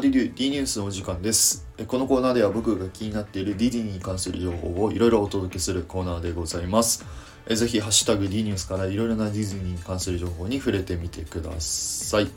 [0.00, 1.66] ーディリュー D ニュースのお時間です。
[1.86, 7.04] このコーナーでは僕が気になっているディズニーに関する情報をいろいろお届けするコーナーでございます。
[7.46, 12.28] えぜひ、ハッシュタグ D ニュースからいろいろなディズニーに関する情報に触れてみてください。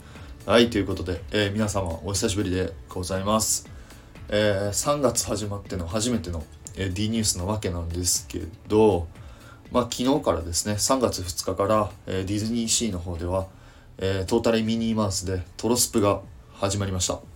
[0.44, 3.66] はい、ということで、えー皆様お久しぶりでございます。
[4.28, 6.44] えー3月始まっての初めての、
[6.76, 9.06] えー D ニュースなわけなんですけど、
[9.72, 13.46] まあ、昨日からですね3月2日から、えーディズニーシーの方では、
[13.96, 16.20] えートータルミニーマウスでトロスプが
[16.52, 17.33] 始まりました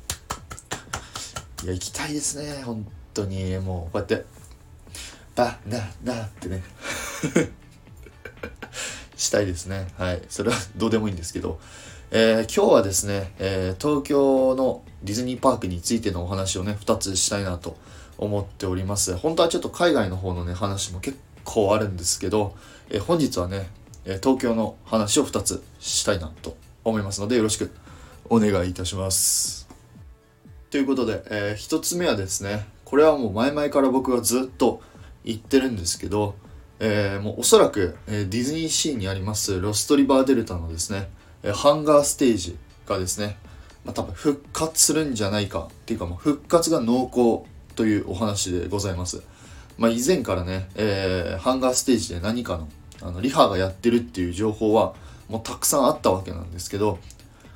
[1.65, 3.57] いや行きたいですね本当に。
[3.59, 4.25] もうこうやって
[5.35, 6.63] バナナってね。
[9.17, 9.89] したいですね。
[9.99, 10.23] はい。
[10.29, 11.59] それはどうでもいいんですけど、
[12.11, 17.77] えー今日はですね、えー東京のディズニーパークについてのお話をね2つしたいなと
[18.17, 19.17] 思っております。
[19.17, 22.55] 本当はちょっと海外の方のね話も結構あるんですけど、
[22.89, 23.69] えー本日はね、
[24.05, 27.71] 東京の話を2つしたいなと思いますのでよろしく
[28.31, 29.68] お願いいたします。
[30.71, 34.83] ということで、え1つ目はですねこれはもう前々から僕がずっと
[35.25, 36.35] 言ってるんですけど、
[36.81, 41.09] えーもうおそらく、えーディズニーシーにありますロストリバーデルタのですね、
[41.43, 43.37] えーハンガーステージがですね、
[43.85, 49.23] まあ、多分復活するんじゃないかっていうかもう復活が濃厚というお話でございます。
[49.77, 52.69] まあ、以前からね、えーハンガーステージで何かの
[53.01, 54.95] あのリハがやってるっていう情報は
[55.29, 56.99] もうたくさんあったわけなんですけど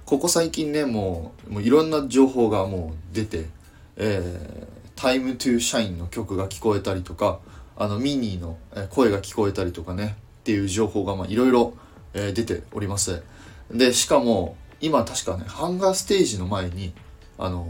[0.05, 3.47] ここ最近ねもうもういろんな情報がもう出て
[3.97, 7.41] 「えー、Time to Shine」の曲が聞こえたりとか
[7.77, 8.59] あのミニーの
[8.91, 11.75] 声が聞こえたりとかねっていう情報がまあいろいろ
[12.15, 13.23] え出ております。
[13.71, 16.93] でしかも今確かねハンガーステージの前に
[17.39, 17.69] あの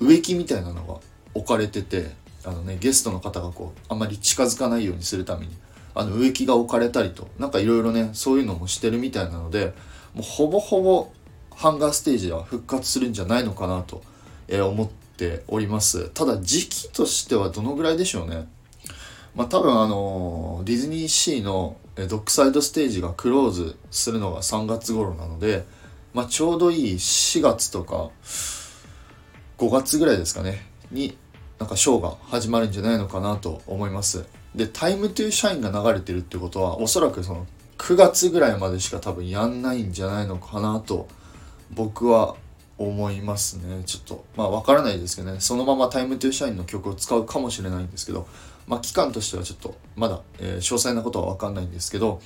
[0.00, 1.00] 植木みたいなのが
[1.34, 2.10] 置かれてて
[2.44, 5.52] あのねゲストの方がこうあんまり近づかないようにするために
[5.94, 9.74] あの植木が置かれたりとなんかいろいろねそういうのもしてるみたいなので
[10.14, 11.12] もうほぼほぼ
[11.56, 14.02] ハンガーステージは復活するんじゃないのかなと、
[14.48, 16.10] え思っております。
[16.10, 18.46] ただ時期としてはどのぐらいでしょうね。
[19.34, 25.64] まあ多分あのディズニーシーのドックサイドステージがクローズするのが3月頃なので、
[26.14, 28.10] まあ、ちょうどいい4月とか
[29.58, 30.66] 5月ぐらいですかね。
[30.90, 31.16] に
[31.58, 34.24] なんかショーが始まるんじゃないのかなと思います。
[34.54, 37.46] で「Time to Shineが流れてるってことはおそらくその
[37.78, 41.08] 9月ぐらいまでしか多分やんないんじゃないのかなと
[41.74, 42.36] 僕は
[42.78, 43.82] 思いますね。
[43.84, 45.40] ちょっとまあわからないですけどね。
[45.40, 48.26] そのまま「Time to Shineの曲を使うかもしれないんですけど
[48.66, 52.20] まあ期間としてはちょっとまだ、えー詳細なことはわかんないんですけど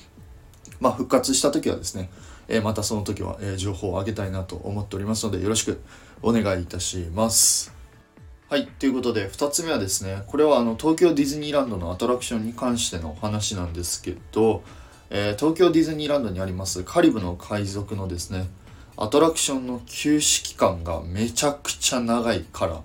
[0.79, 2.09] まあ復活した時はですね、
[2.47, 5.79] えーまたその時は、えー情報をあげたいなと思っておりますのでよろしく
[6.21, 7.73] お願いいたします。
[8.49, 14.63] はいということで2つ目はですねこれはあの東京ディズニーランドのアトラクションに関しての話なんですけど、
[15.09, 18.47] え東京ディズニーランドにありますカリブの海賊のですね
[18.99, 22.81] アトラクションの休止期間がめちゃくちゃ長いから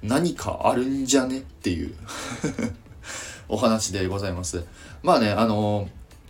[0.00, 1.92] 何かあるんじゃねっていう
[3.48, 4.64] お話でございます。
[5.02, 5.88] まあねあの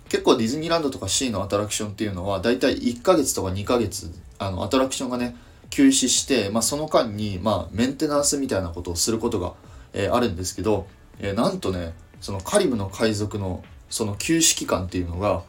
[0.09, 5.37] 結構ディズニーランドとかシーのアトラクションっていうのはだいたい1ヶ月とか2ヶ月あのアトラクションがね
[5.69, 9.55] 休止して、まあ、その間に、まあ、メンテナンスみたいなことをすることが、
[9.93, 10.87] えーあるんですけど、
[11.19, 15.43] えーなんとねそのカリブの海賊のその休止期間っていうのが、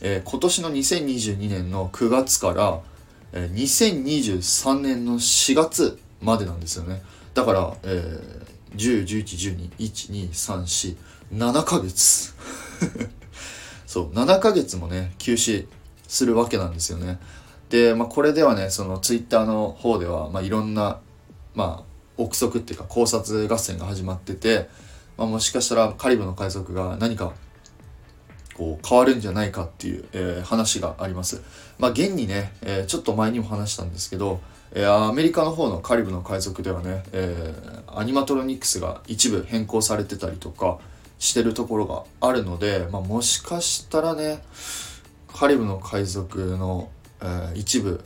[0.00, 2.80] え今年の2022年の9月から、
[3.34, 7.02] えー2023年の4月までなんですよね。
[7.34, 9.24] だから、えー、10、11、
[9.56, 10.96] 12、1、2、3、4、
[11.32, 12.34] 7ヶ月
[13.86, 15.66] そう7ヶ月もね休止
[16.06, 17.18] するわけなんですよね。
[17.70, 21.00] で、まあ、これではねそのツイッターの方では、まあ、いろんな
[21.54, 21.84] まあ
[22.16, 24.68] 憶測っていうか考察合戦が始まってて、
[25.16, 27.32] まあ、もしかしたらカリブの海賊が何か
[28.54, 31.42] こう変わるんじゃないかっていう、え話があります。
[31.78, 34.40] まあ現にね、えちょっと前にも話したんですけど、
[34.72, 40.78] えアメリカの方のカリブの海賊ではね、えーアニマトロニクスが一部変更されてたりとか
[41.20, 44.42] してるところがあるので、まあ、もしかしたらね
[45.32, 46.90] カリブの海賊の、
[47.20, 48.04] えー一部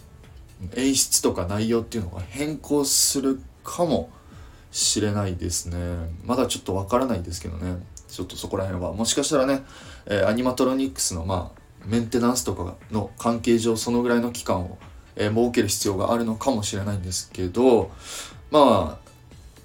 [0.77, 4.11] 演出とか内容っていうのが変更するかも
[4.79, 5.77] しれないですね。
[6.25, 7.83] まだちょっとわからないですけどね。
[8.09, 8.93] ちょっとそこら辺は。
[8.93, 9.65] もしかしたらね、
[10.07, 14.79] えーアニマトロニクスのまあメンテナンスとかの関係上そのぐらいの期間を、
[15.17, 17.91] えー設ける必要があるのかもしれないんですけど
[18.53, 19.09] まあ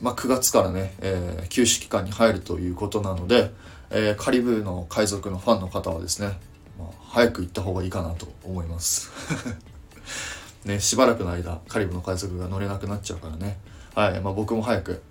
[0.01, 3.51] まあ、9月からね、えー休止期間に入るということなので、
[3.91, 6.37] えーカリブーの海賊のファンの方はですね、
[6.79, 9.11] まあ、早く行った方がいいかなと思います。
[10.65, 13.59] ね、しばらくの間カリブの海賊が乗れなくなっちゃうからね、
[13.95, 15.01] はいまあ、僕も早く、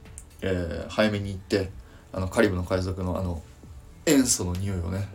[0.41, 1.71] えー早めに行って
[2.13, 3.41] あのカリブの海賊のあの
[4.07, 5.09] 塩素の匂いをね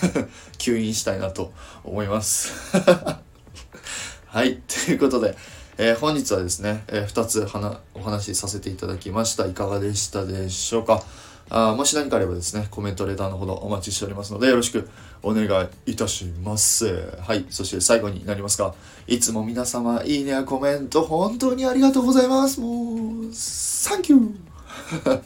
[0.58, 1.52] 吸引したいなと
[1.84, 2.52] 思います。
[4.26, 5.34] はいということで、
[5.78, 7.48] えー、本日はですね、えー、2つ
[7.94, 9.46] お話しさせていただきました。
[9.46, 11.02] いかがでしたでしょうか？
[11.48, 14.88] あもし何かあればですね、コメント、レターのほどお待ちしておりますので、よろしく
[15.22, 15.44] お願
[15.86, 17.16] いいたします。
[17.20, 17.46] はい。
[17.50, 18.74] そして最後になりますが、
[19.06, 22.60] いつも皆様、いいねやコメント、本当にありがとうございます。
[22.60, 25.22] もう、サンキュー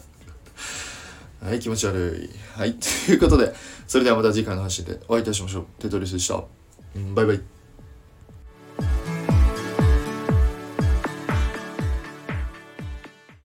[1.43, 2.59] はい、気持ち悪い。
[2.59, 3.55] はい、ということで、
[3.87, 5.65] それではまた次回の配信でお会いいたしましょう。
[5.79, 6.45] テトリスでした。
[7.15, 7.60] バイバイ。